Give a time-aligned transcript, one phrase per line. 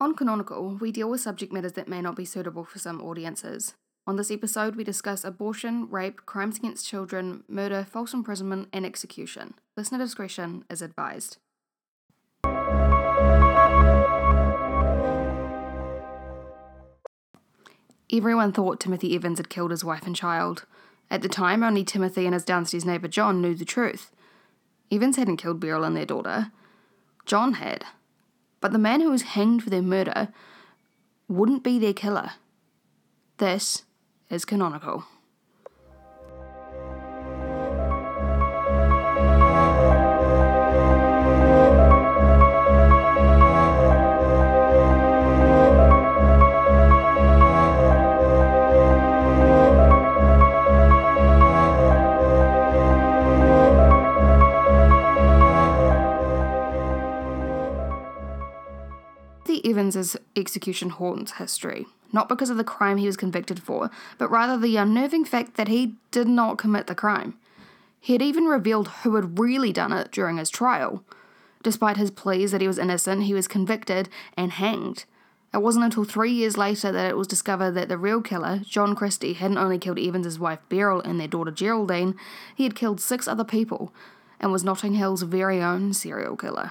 [0.00, 3.74] On Canonical, we deal with subject matters that may not be suitable for some audiences.
[4.06, 9.54] On this episode, we discuss abortion, rape, crimes against children, murder, false imprisonment, and execution.
[9.76, 11.38] Listener discretion is advised.
[18.10, 20.64] Everyone thought Timothy Evans had killed his wife and child.
[21.10, 24.12] At the time, only Timothy and his downstairs neighbour John knew the truth.
[24.92, 26.52] Evans hadn't killed Beryl and their daughter.
[27.26, 27.84] John had.
[28.60, 30.28] But the man who was hanged for their murder
[31.28, 32.32] wouldn't be their killer.
[33.38, 33.84] This
[34.30, 35.04] is canonical.
[59.98, 64.56] Evans's execution haunts history, not because of the crime he was convicted for, but rather
[64.56, 67.36] the unnerving fact that he did not commit the crime.
[68.00, 71.02] He had even revealed who had really done it during his trial.
[71.64, 75.04] Despite his pleas that he was innocent, he was convicted and hanged.
[75.52, 78.94] It wasn't until three years later that it was discovered that the real killer, John
[78.94, 82.14] Christie, hadn't only killed Evans's wife Beryl and their daughter Geraldine,
[82.54, 83.92] he had killed six other people
[84.38, 86.70] and was Notting Hill's very own serial killer.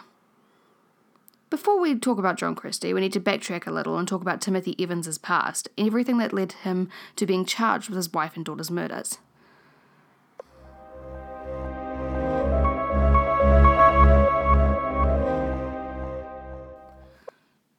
[1.49, 4.41] Before we talk about John Christie, we need to backtrack a little and talk about
[4.41, 8.69] Timothy Evans's past, everything that led him to being charged with his wife and daughter's
[8.69, 9.17] murders.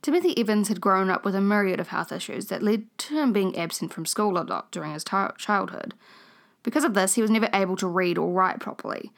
[0.00, 3.34] Timothy Evans had grown up with a myriad of health issues that led to him
[3.34, 5.92] being absent from school a lot during his t- childhood.
[6.62, 9.12] Because of this, he was never able to read or write properly,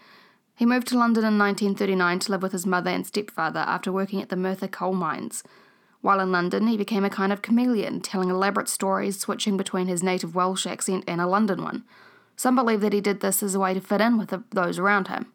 [0.60, 4.20] he moved to London in 1939 to live with his mother and stepfather after working
[4.20, 5.42] at the Merthyr coal mines.
[6.02, 10.02] While in London, he became a kind of chameleon, telling elaborate stories, switching between his
[10.02, 11.84] native Welsh accent and a London one.
[12.36, 14.78] Some believe that he did this as a way to fit in with the, those
[14.78, 15.32] around him.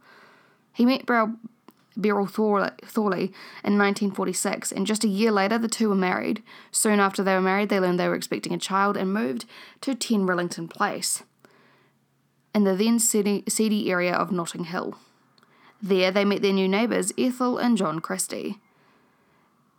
[0.71, 1.33] He met Beryl,
[1.97, 3.33] Beryl Thorley
[3.63, 6.43] in 1946, and just a year later, the two were married.
[6.71, 9.45] Soon after they were married, they learned they were expecting a child and moved
[9.81, 11.23] to 10 Rillington Place
[12.53, 14.99] in the then seedy, seedy area of Notting Hill.
[15.81, 18.59] There, they met their new neighbours, Ethel and John Christie.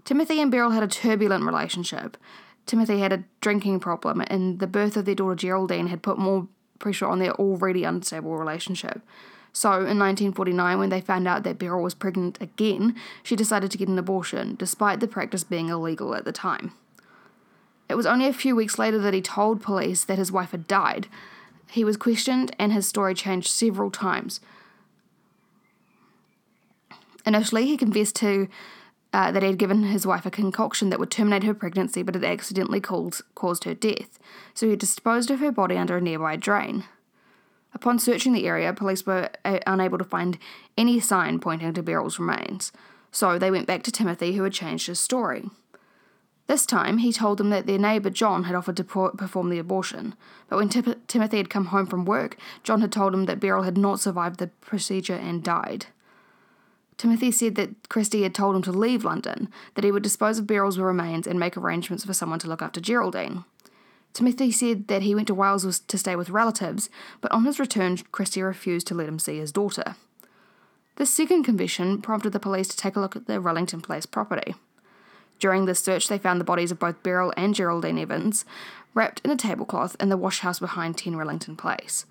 [0.05, 2.17] Timothy and Beryl had a turbulent relationship.
[2.65, 6.49] Timothy had a drinking problem, and the birth of their daughter Geraldine had put more
[6.79, 9.01] pressure on their already unstable relationship.
[9.53, 13.78] So, in 1949, when they found out that Beryl was pregnant again, she decided to
[13.78, 16.73] get an abortion, despite the practice being illegal at the time.
[17.89, 20.69] It was only a few weeks later that he told police that his wife had
[20.69, 21.07] died.
[21.71, 24.41] He was questioned, and his story changed several times.
[27.26, 28.48] Initially, he confessed to
[29.12, 32.14] uh, that he had given his wife a concoction that would terminate her pregnancy, but
[32.14, 34.19] had accidentally caused, caused her death,
[34.54, 36.84] so he disposed of her body under a nearby drain.
[37.75, 40.38] Upon searching the area, police were uh, unable to find
[40.78, 42.72] any sign pointing to Beryl's remains,
[43.10, 45.50] so they went back to Timothy, who had changed his story.
[46.47, 50.15] This time, he told them that their neighbour John had offered to perform the abortion,
[50.48, 53.76] but when Timothy had come home from work, John had told him that Beryl had
[53.76, 55.86] not survived the procedure and died.
[56.99, 60.47] Timothy said that Christie had told him to leave London, that he would dispose of
[60.47, 63.45] Beryl's remains and make arrangements for someone to look after Geraldine.
[64.15, 66.89] Timothy said that he went to Wales to stay with relatives,
[67.21, 69.95] but on his return, Christie refused to let him see his daughter.
[70.97, 74.55] This second confession prompted the police to take a look at the Rillington Place property.
[75.39, 78.47] During this search, they found the bodies of both Beryl and Geraldine Evans
[78.95, 82.07] wrapped in a tablecloth in the wash house behind 10 Rillington Place.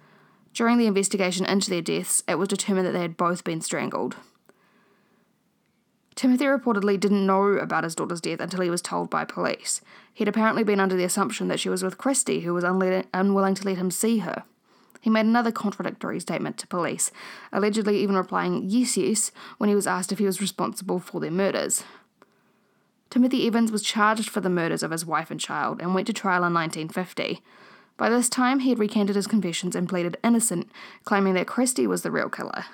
[0.53, 4.15] During the investigation into their deaths, it was determined that they had both been strangled.
[6.15, 9.81] Timothy reportedly didn't know about his daughter's death until he was told by police.
[10.13, 13.65] He'd apparently been under the assumption that she was with Christie, who was unwilling to
[13.65, 14.43] let him see her.
[15.01, 17.11] He made another contradictory statement to police,
[17.51, 21.29] allegedly even replying yes, yes, when he was asked if he was responsible for their
[21.29, 21.83] murders.
[23.09, 26.13] Timothy Evans was charged for the murders of his wife and child and went to
[26.13, 27.41] trial in 1950.
[27.97, 30.71] By this time, he had recanted his confessions and pleaded innocent,
[31.03, 32.65] claiming that Christie was the real killer.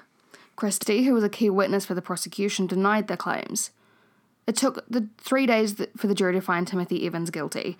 [0.61, 3.71] Christie, who was a key witness for the prosecution, denied the claims.
[4.45, 7.79] It took the three days for the jury to find Timothy Evans guilty,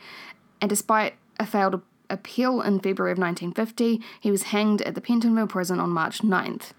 [0.60, 5.46] and despite a failed appeal in February of 1950, he was hanged at the Pentonville
[5.46, 6.72] prison on March 9th.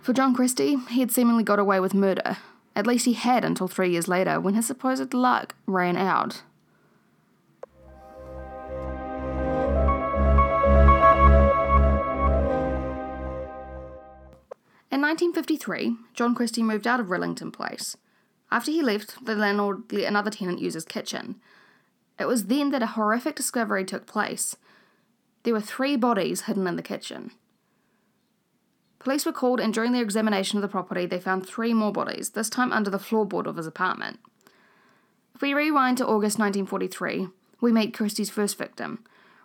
[0.00, 2.38] For John Christie, he had seemingly got away with murder.
[2.74, 6.42] At least he had until three years later, when his supposed luck ran out.
[14.94, 17.96] In 1953, John Christie moved out of Rillington Place.
[18.52, 21.40] After he left, the landlord let another tenant use his kitchen.
[22.16, 24.54] It was then that a horrific discovery took place.
[25.42, 27.32] There were three bodies hidden in the kitchen.
[29.00, 32.30] Police were called, and during their examination of the property, they found three more bodies,
[32.30, 34.20] this time under the floorboard of his apartment.
[35.34, 37.30] If we rewind to August 1943,
[37.60, 39.02] we meet Christie's first victim,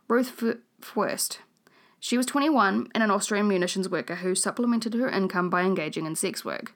[0.08, 0.32] Ruth
[0.80, 1.40] Fürst.
[2.00, 6.16] She was 21 and an Austrian munitions worker who supplemented her income by engaging in
[6.16, 6.74] sex work.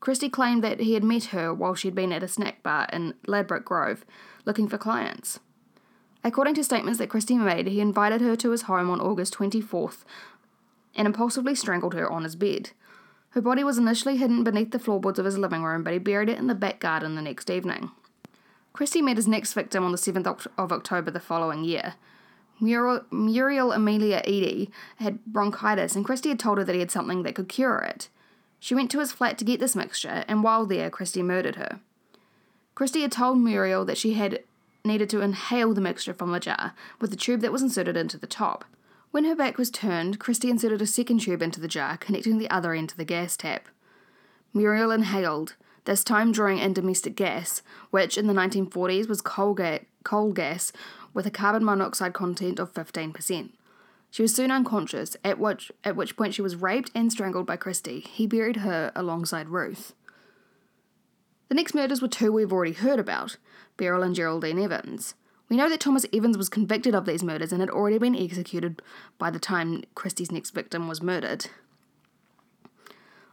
[0.00, 2.88] Christie claimed that he had met her while she had been at a snack bar
[2.92, 4.04] in Ladbroke Grove
[4.44, 5.40] looking for clients.
[6.24, 10.04] According to statements that Christie made, he invited her to his home on August 24th
[10.94, 12.70] and impulsively strangled her on his bed.
[13.30, 16.28] Her body was initially hidden beneath the floorboards of his living room, but he buried
[16.28, 17.90] it in the back garden the next evening.
[18.72, 21.94] Christie met his next victim on the 7th of October the following year.
[22.62, 27.34] Muriel, Amelia Eady had bronchitis, and Christie had told her that he had something that
[27.34, 28.08] could cure it.
[28.60, 31.80] She went to his flat to get this mixture, and while there, Christie murdered her.
[32.76, 34.44] Christie had told Muriel that she had
[34.84, 38.16] needed to inhale the mixture from the jar with the tube that was inserted into
[38.16, 38.64] the top.
[39.10, 42.48] When her back was turned, Christie inserted a second tube into the jar, connecting the
[42.50, 43.68] other end to the gas tap.
[44.54, 49.84] Muriel inhaled, this time drawing in domestic gas, which in the 1940s was coal, ga-
[50.04, 50.72] coal gas
[51.14, 53.50] with a carbon monoxide content of 15%.
[54.10, 57.56] She was soon unconscious, at which, at which point she was raped and strangled by
[57.56, 58.00] Christie.
[58.00, 59.94] He buried her alongside Ruth.
[61.48, 63.36] The next murders were two we've already heard about
[63.76, 65.14] Beryl and Geraldine Evans.
[65.48, 68.80] We know that Thomas Evans was convicted of these murders and had already been executed
[69.18, 71.46] by the time Christie's next victim was murdered.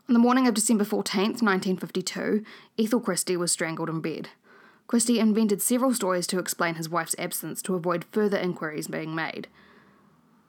[0.10, 2.44] On the morning of December 14th, 1952,
[2.78, 4.30] Ethel Christie was strangled in bed.
[4.90, 9.48] Christie invented several stories to explain his wife's absence to avoid further inquiries being made.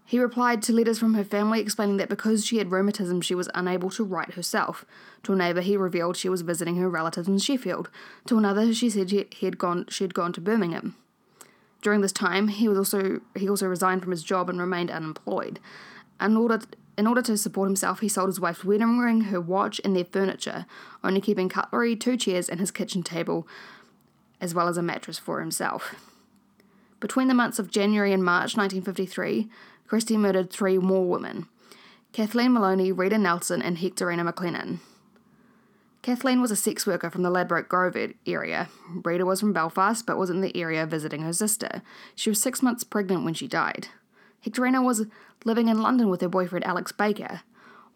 [0.06, 3.50] He replied to letters from her family explaining that because she had rheumatism, she was
[3.54, 4.87] unable to write herself.
[5.25, 7.90] To a neighbour, he revealed she was visiting her relatives in Sheffield.
[8.28, 10.96] To another, she said he had gone, she had gone to Birmingham.
[11.82, 15.60] During this time, he was also he also resigned from his job and remained unemployed.
[16.19, 16.60] In order
[16.96, 20.04] in order to support himself, he sold his wife's wedding ring, her watch, and their
[20.04, 20.64] furniture,
[21.04, 23.46] only keeping cutlery, two chairs, and his kitchen table,
[24.40, 25.94] as well as a mattress for himself.
[27.00, 29.48] Between the months of January and March 1953,
[29.87, 31.48] Christie murdered three more women
[32.12, 34.81] Kathleen Maloney, Rita Nelson, and Hectorina McLennan.
[36.02, 37.96] Kathleen was a sex worker from the Ladbroke Grove
[38.26, 38.69] area.
[39.04, 41.82] Rita was from Belfast but was in the area visiting her sister.
[42.14, 43.88] She was six months pregnant when she died.
[44.44, 45.06] Hectorina was
[45.44, 47.43] living in London with her boyfriend Alex Baker.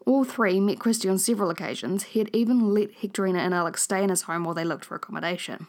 [0.05, 2.03] All three met Christie on several occasions.
[2.03, 4.95] He had even let Hectorina and Alex stay in his home while they looked for
[4.95, 5.65] accommodation.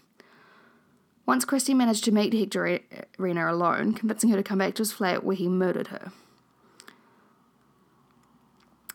[1.26, 5.24] Once Christie managed to meet Hectorina alone, convincing her to come back to his flat
[5.24, 6.12] where he murdered her.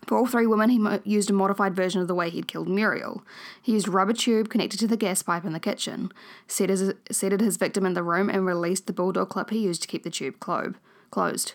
[0.08, 2.68] For all three women, he mo- used a modified version of the way he'd killed
[2.68, 3.24] Muriel.
[3.62, 6.12] He used rubber tube connected to the gas pipe in the kitchen,
[6.48, 9.82] set his, seated his victim in the room, and released the bulldog clip he used
[9.84, 10.74] to keep the tube clo-
[11.12, 11.54] closed.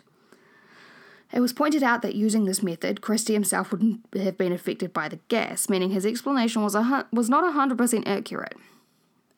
[1.32, 4.92] It was pointed out that using this method, Christie himself would not have been affected
[4.92, 8.56] by the gas, meaning his explanation was, a, was not 100% accurate.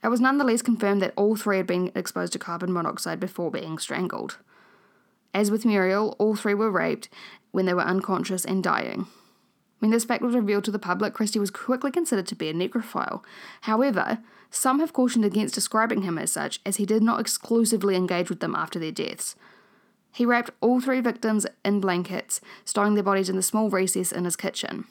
[0.03, 3.79] It was nonetheless confirmed that all three had been exposed to carbon monoxide before being
[3.79, 4.39] strangled.
[5.35, 7.09] As with Muriel, all three were raped
[7.51, 9.07] when they were unconscious and dying.
[9.81, 12.55] When this fact was revealed to the public, Christie was quickly considered to be a
[12.55, 13.23] necrophile.
[13.63, 14.19] However,
[14.51, 18.41] some have cautioned against describing him as such, as he did not exclusively engage with
[18.41, 19.37] them after their deaths.
[20.13, 24.25] He wrapped all three victims in blankets, stowing their bodies in the small recess in
[24.25, 24.87] his kitchen,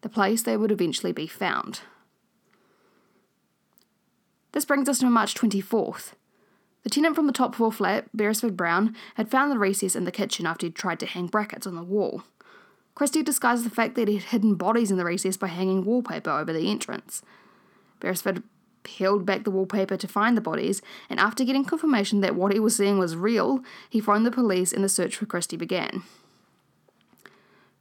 [0.00, 1.80] the place they would eventually be found.
[4.54, 6.12] This brings us to March 24th.
[6.84, 10.12] The tenant from the top floor flat, Beresford Brown, had found the recess in the
[10.12, 12.22] kitchen after he'd tried to hang brackets on the wall.
[12.94, 16.52] Christie disguised the fact that he'd hidden bodies in the recess by hanging wallpaper over
[16.52, 17.20] the entrance.
[17.98, 18.44] Beresford
[18.84, 20.80] peeled back the wallpaper to find the bodies,
[21.10, 24.72] and after getting confirmation that what he was seeing was real, he phoned the police
[24.72, 26.04] and the search for Christie began.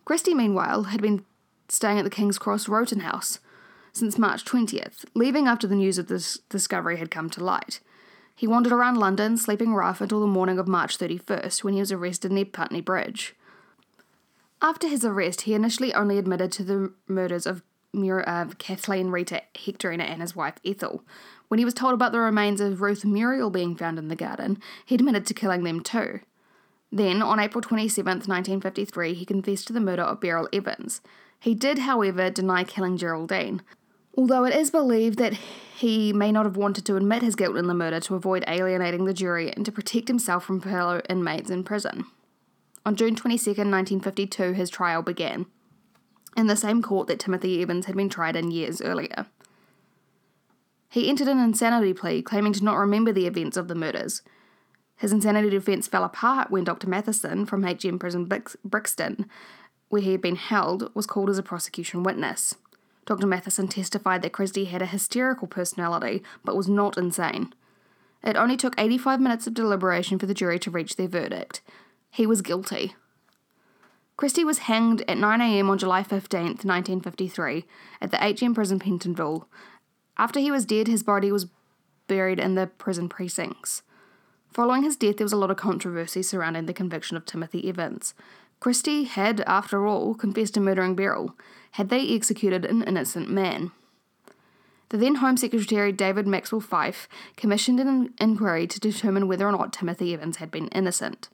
[0.06, 1.24] Christie, meanwhile, had been
[1.70, 3.40] staying at the King's Cross Rowton House,
[3.94, 7.80] since March 20th, leaving after the news of this discovery had come to light.
[8.36, 11.92] He wandered around London, sleeping rough until the morning of March 31st, when he was
[11.92, 13.36] arrested near Putney Bridge.
[14.62, 17.62] After his arrest, he initially only admitted to the murders of
[17.94, 21.04] Mur- uh, Kathleen Rita Hectorina and his wife Ethel.
[21.48, 24.60] When he was told about the remains of Ruth Muriel being found in the garden,
[24.84, 26.22] he admitted to killing them too.
[26.92, 31.02] Then, on April 27, 1953, he confessed to the murder of Beryl Evans.
[31.40, 33.62] He did, however, deny killing Geraldine,
[34.18, 37.68] although it is believed that he may not have wanted to admit his guilt in
[37.68, 41.64] the murder to avoid alienating the jury and to protect himself from fellow inmates in
[41.64, 42.06] prison.
[42.86, 45.46] On June 22, 1952, his trial began,
[46.36, 49.26] in the same court that Timothy Evans had been tried in years earlier.
[50.90, 54.22] He entered an insanity plea, claiming to not remember the events of the murders.
[54.96, 56.88] His insanity defence fell apart when Dr.
[56.88, 58.30] Matheson from HM Prison
[58.64, 59.30] Brixton,
[59.90, 62.56] where he had been held, was called as a prosecution witness.
[63.06, 63.28] Dr.
[63.28, 67.54] Matheson testified that Christie had a hysterical personality but was not insane.
[68.24, 71.62] It only took 85 minutes of deliberation for the jury to reach their verdict.
[72.10, 72.96] He was guilty.
[74.16, 77.66] Christie was hanged at 9am on July 15, 1953,
[78.00, 79.48] at the HM prison Pentonville.
[80.18, 81.48] After he was dead, his body was
[82.08, 83.82] buried in the prison precincts.
[84.52, 88.14] Following his death, there was a lot of controversy surrounding the conviction of Timothy Evans.
[88.60, 91.36] Christie had, after all, confessed to murdering Beryl.
[91.74, 93.72] Had they executed an innocent man?
[94.90, 99.74] The then Home Secretary David Maxwell Fyfe commissioned an inquiry to determine whether or not
[99.74, 101.30] Timothy Evans had been innocent.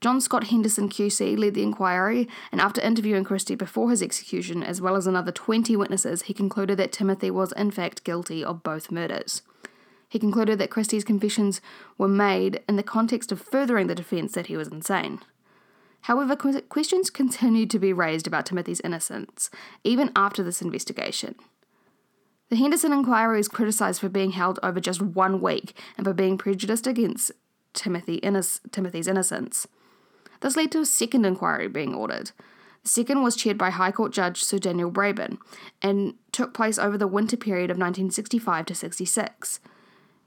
[0.00, 4.80] John Scott Henderson QC led the inquiry, and after interviewing Christie before his execution, as
[4.80, 8.90] well as another 20 witnesses, he concluded that Timothy was in fact guilty of both
[8.90, 9.42] murders.
[10.08, 11.60] He concluded that Christie's confessions
[11.98, 15.20] were made in the context of furthering the defence that he was insane.
[16.02, 19.50] However, questions continued to be raised about Timothy's innocence,
[19.84, 21.34] even after this investigation.
[22.48, 26.36] The Henderson inquiry is criticised for being held over just one week and for being
[26.36, 27.30] prejudiced against
[27.74, 28.20] Timothy
[28.72, 29.68] Timothy's innocence.
[30.40, 32.32] This led to a second inquiry being ordered.
[32.82, 35.38] The second was chaired by High Court Judge Sir Daniel Brabin
[35.82, 39.60] and took place over the winter period of 1965 to 66.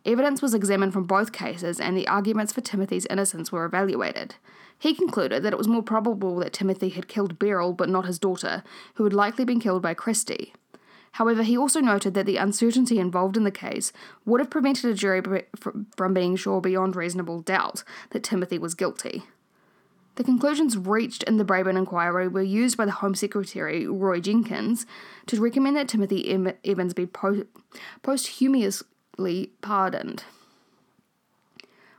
[0.05, 4.36] Evidence was examined from both cases and the arguments for Timothy's innocence were evaluated.
[4.77, 8.19] He concluded that it was more probable that Timothy had killed Beryl but not his
[8.19, 8.63] daughter,
[8.95, 10.53] who had likely been killed by Christie.
[11.13, 13.93] However, he also noted that the uncertainty involved in the case
[14.25, 15.22] would have prevented a jury
[15.95, 19.24] from being sure beyond reasonable doubt that Timothy was guilty.
[20.15, 24.86] The conclusions reached in the Brabin inquiry were used by the Home Secretary, Roy Jenkins,
[25.27, 26.29] to recommend that Timothy
[26.65, 27.07] Evans be
[28.01, 28.88] posthumously
[29.62, 30.24] pardoned.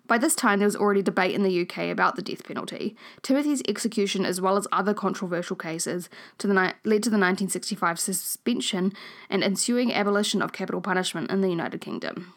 [0.07, 2.95] By this time, there was already debate in the UK about the death penalty.
[3.23, 8.93] Timothy's execution, as well as other controversial cases, to ni- led to the 1965 suspension
[9.31, 12.35] and ensuing abolition of capital punishment in the United Kingdom.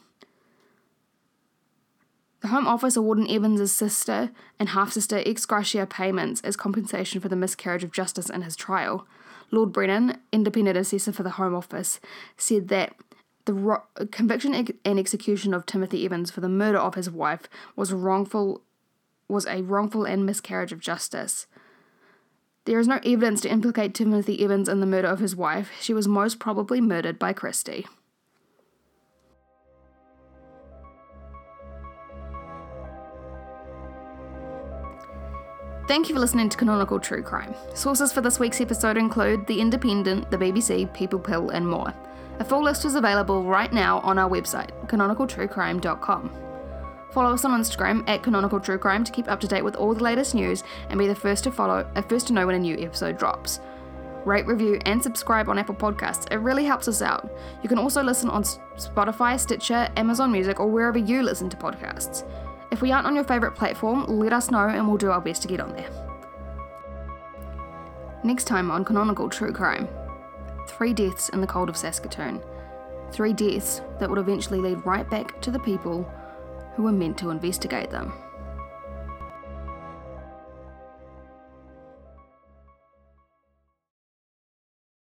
[2.42, 7.28] The Home Office awarded Evans's sister and half sister ex gratia payments as compensation for
[7.28, 9.06] the miscarriage of justice in his trial.
[9.52, 12.00] Lord Brennan, independent assessor for the Home Office,
[12.38, 12.96] said that
[13.48, 17.92] the ro- conviction and execution of Timothy Evans for the murder of his wife was
[17.92, 18.62] wrongful
[19.30, 21.48] was a wrongful and miscarriage of justice.
[22.64, 25.72] There is no evidence to implicate Timothy Evans in the murder of his wife.
[25.82, 27.86] She was most probably murdered by Christie.
[35.88, 37.56] Thank you for listening to Canonical True Crime.
[37.74, 41.94] Sources for this week's episode include The Independent, The BBC, People Pill, and more.
[42.40, 46.32] A full list is available right now on our website, canonicaltruecrime.com.
[47.12, 49.96] Follow us on Instagram at Canonical True Crime to keep up to date with all
[49.96, 52.60] the latest news and be the first to follow, uh, first to know when a
[52.60, 53.60] new episode drops.
[54.24, 56.32] Rate, review, and subscribe on Apple Podcasts.
[56.32, 57.28] It really helps us out.
[57.64, 62.24] You can also listen on Spotify, Stitcher, Amazon Music, or wherever you listen to podcasts.
[62.72, 65.42] If we aren't on your favourite platform, let us know and we'll do our best
[65.44, 65.90] to get on there.
[68.24, 69.88] Next time on Canonical True Crime
[70.78, 72.40] three deaths in the cold of Saskatoon.
[73.12, 76.04] Three deaths that would eventually lead right back to the people
[76.76, 78.14] who were meant to investigate them.